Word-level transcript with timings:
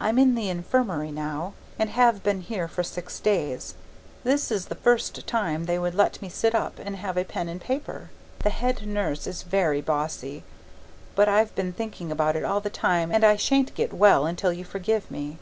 I'm 0.00 0.18
in 0.18 0.34
the 0.34 0.48
infirmary 0.48 1.12
now, 1.12 1.52
and 1.78 1.88
have 1.90 2.24
been 2.24 2.40
here 2.40 2.66
for 2.66 2.82
six 2.82 3.20
days; 3.20 3.76
this 4.24 4.50
is 4.50 4.66
the 4.66 4.74
first 4.74 5.28
time 5.28 5.66
they 5.66 5.78
would 5.78 5.94
let 5.94 6.20
me 6.20 6.28
sit 6.28 6.56
up 6.56 6.80
and 6.80 6.96
have 6.96 7.16
a 7.16 7.24
pen 7.24 7.48
and 7.48 7.60
paper. 7.60 8.10
The 8.40 8.50
head 8.50 8.84
nurse 8.84 9.28
is 9.28 9.44
very 9.44 9.80
bossy. 9.80 10.42
But 11.14 11.28
I've 11.28 11.54
been 11.54 11.72
thinking 11.72 12.10
about 12.10 12.34
it 12.34 12.42
all 12.44 12.58
the 12.60 12.68
time 12.68 13.12
and 13.12 13.22
I 13.22 13.36
shan't 13.36 13.76
get 13.76 13.92
well 13.92 14.26
until 14.26 14.52
you 14.52 14.64
forgive 14.64 15.08
me. 15.08 15.38